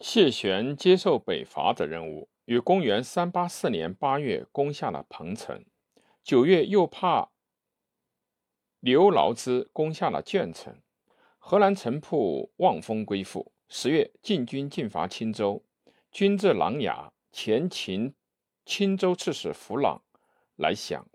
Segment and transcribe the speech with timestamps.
[0.00, 5.64] 谢玄接受北伐的任务，于公元384年8月攻下了彭城，
[6.22, 7.30] 九月又怕
[8.78, 10.80] 刘牢之攻下了鄄城，
[11.38, 13.52] 河南城濮望风归附。
[13.68, 15.64] 十月，晋军进伐青州，
[16.12, 18.14] 军至琅琊，前秦
[18.64, 20.02] 青州刺史弗朗
[20.54, 21.08] 来降，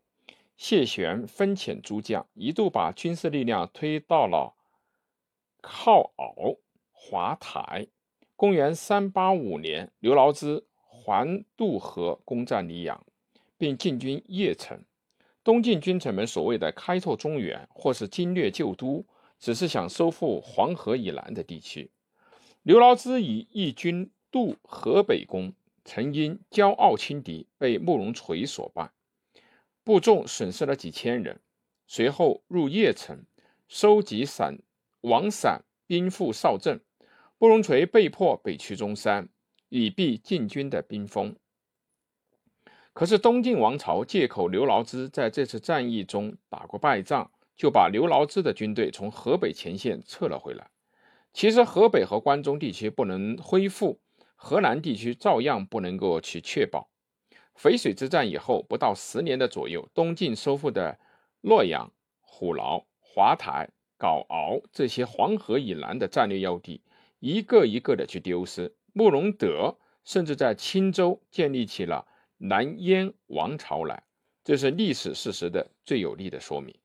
[0.57, 4.55] 谢玄分遣诸将，一度把军事力量推到了
[5.61, 6.57] 靠敖、
[6.91, 7.87] 华台。
[8.43, 13.05] 公元三八五年，刘牢之环渡河攻占黎阳，
[13.57, 14.83] 并进军邺城。
[15.45, 19.05] 东晋君臣们所谓的开拓中原，或是经略旧都，
[19.39, 21.89] 只是想收复黄河以南的地区。
[22.63, 25.53] 刘牢之以义军渡河北攻，
[25.85, 28.91] 曾因骄傲轻敌，被慕容垂所败，
[29.85, 31.39] 部众损失了几千人。
[31.87, 33.23] 随后入邺城，
[33.69, 34.59] 收集散
[34.99, 36.81] 王散兵赴少镇。
[37.43, 39.27] 慕容垂被迫北去中山，
[39.67, 41.35] 以避晋军的兵锋。
[42.93, 50.69] 可是东晋王朝借口刘牢之在这次战役中打过败仗，就把刘牢之的军队从河北前线撤了回来。
[51.33, 53.99] 其实河北和关中地区不能恢复，
[54.37, 56.89] 河南地区照样不能够去确保。
[57.57, 60.97] 淝水之战以后不到十年的左右，东晋收复的
[61.41, 66.79] 洛阳、虎牢、华台、皋敖这些黄河以南的战略要地。
[67.25, 72.05] 一个一个的去丢失，慕容德甚至在青州建立起了
[72.37, 74.03] 南燕王朝来，
[74.43, 76.75] 这是历史事实的最有力的说明。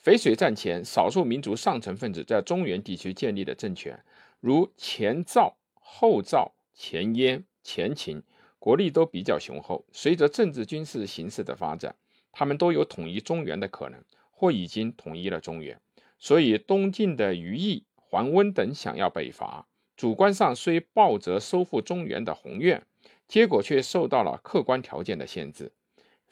[0.00, 3.98] 淝水战前，少数民族上层分子在中原地区建立的政权，
[4.38, 8.22] 如前赵、后赵、前燕、前秦，
[8.60, 9.84] 国力都比较雄厚。
[9.90, 11.96] 随着政治军事形势的发展，
[12.30, 14.00] 他们都有统一中原的可能，
[14.30, 15.80] 或已经统一了中原。
[16.20, 17.82] 所以，东晋的余毅。
[18.10, 22.82] 桓温等想要北伐，主观上虽抱着收复中原的宏愿，
[23.26, 25.70] 结果却受到了客观条件的限制。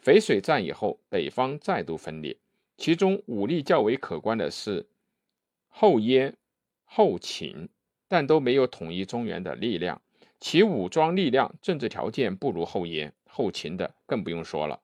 [0.02, 2.38] 淝水战以后，北方再度分裂，
[2.78, 4.86] 其中武力较为可观的是
[5.68, 6.34] 后燕、
[6.84, 7.68] 后秦，
[8.08, 10.00] 但都没有统一中原的力量。
[10.40, 14.80] 其武装力量、政治条件不如后燕、后秦的，更不用说了。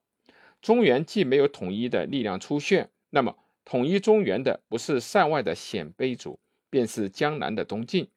[0.60, 6.38] 中原既没有统一的力量出现，那么统一中原的不是塞外的鲜卑族。
[6.72, 8.08] 便是江南的东晋，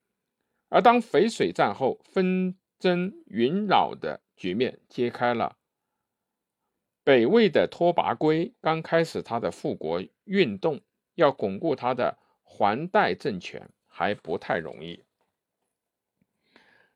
[0.69, 5.57] 而当淝水战后纷争云扰的局面揭开了，
[7.03, 10.79] 北魏的拓跋圭刚开始他的复国运动，
[11.15, 15.03] 要巩固他的还代政权还不太容易，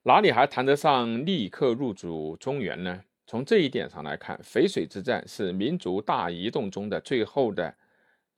[0.03, 3.03] 哪里还谈得上立刻入主中原呢？
[3.27, 7.75] 从这一点上来看，淝水之战是民族大移动中的最后的。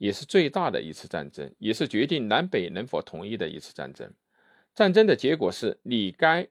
[0.02, 4.12] 也是最大的一次战争，也是决定南北能否统一的一次战争。
[4.74, 6.48] 战争的结果是，李该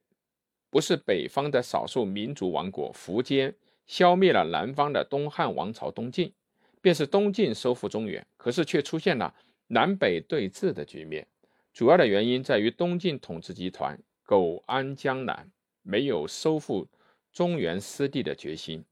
[0.71, 3.53] 不是北方的少数民族王国苻坚
[3.89, 6.33] 消灭了南方的东汉王朝东晋，
[6.81, 8.25] 便是东晋收复中原。
[8.37, 9.35] 可是却出现了
[9.67, 11.27] 南北对峙的局面。
[11.73, 15.51] 主要的原因在于东晋统治集团苟安江南，
[15.83, 16.87] 没有收复
[17.33, 18.85] 中原失地的决心。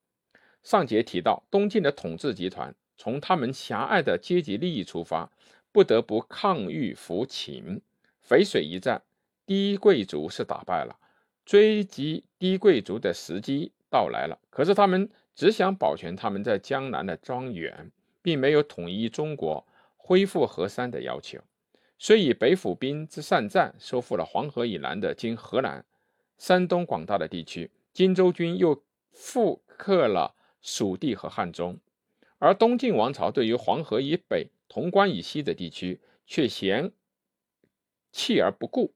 [0.65, 2.75] 上节提到，东晋的统治集团。
[2.99, 5.31] 从他们狭隘的阶级利益出发，
[5.73, 7.81] 不得不抗御扶秦。
[8.29, 9.01] 淝水一战，
[9.47, 10.99] 低贵族是打败了，
[11.47, 14.39] 追击低贵族的时机到来了。
[14.51, 19.65] 可是他们只想保全他们在江南的庄园，并没有统一中国、
[19.97, 21.39] 恢复河山的要求。
[21.99, 25.85] 虽以北府兵之善战，收复了黄河以南的今河南、
[26.37, 28.83] 山东广大的地区，荆州军又
[29.13, 31.79] 复刻了蜀地和汉中。
[32.39, 36.93] 而东晋王朝对于黄河以北、潼关以西的地区却嫌
[38.13, 38.95] 弃而不顾。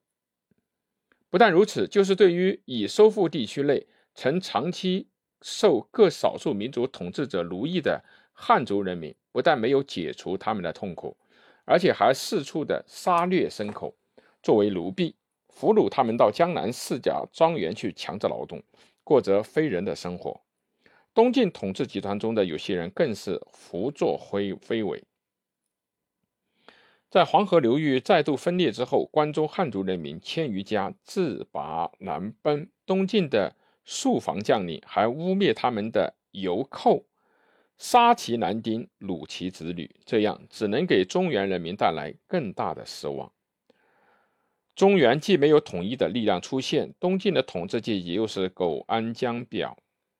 [1.28, 5.08] 不但如此，就是对于已收复地区内曾长期
[5.40, 11.16] 受各少数民族统治者奴役的汉族人民，不但没有解除他们的痛苦，
[11.64, 13.96] 而且还四处的杀掠牲口
[14.42, 15.16] 作为奴婢，
[15.48, 18.62] 俘虏他们到江南世家庄园去强制劳动，
[19.02, 20.42] 过着非人的生活。
[21.14, 25.02] 东晋统治集团中的有些人更是胡作非非为。
[27.10, 32.70] 在黄河流域再度分裂之后，关中汉族人民千余家自拔南奔。
[32.86, 33.54] 东晋的
[33.86, 37.04] 戍防将领还污蔑他们的游寇，
[37.76, 43.30] 杀其男丁，掳其子女，这样只能给中原人民带来更大的失望。
[44.74, 49.76] 中原既没有统一的力量出现，东晋的统治阶级又是苟安江表，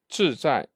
[0.06, 0.68] 志在。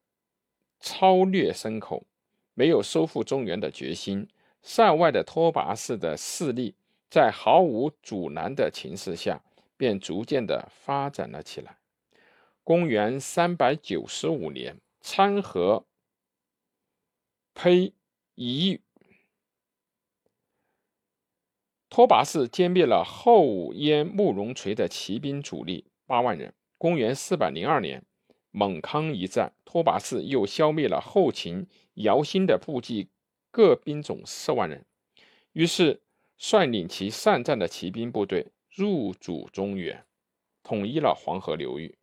[0.80, 2.06] 超掠牲口，
[2.54, 4.28] 没有收复中原的决心。
[4.62, 6.74] 塞外的拓跋氏的势力，
[7.08, 9.42] 在毫无阻拦的情势下，
[9.76, 11.78] 便逐渐的发展了起来。
[12.64, 15.86] 公元三百九十五年，参合
[17.54, 17.92] 呸
[18.34, 18.80] 夷
[21.88, 26.52] 托跋氏歼灭了后燕慕容垂的骑兵主力八万人。
[26.76, 28.04] 公元四百零二年，
[28.58, 31.66] 蒙康一战，拓跋氏又消灭了后秦
[31.96, 33.10] 姚兴的部骑
[33.50, 34.86] 各兵种四万人。
[35.52, 36.00] 于是，
[36.38, 40.06] 率领其善战的骑兵部队入主中原，
[40.62, 41.98] 统一了黄河流域。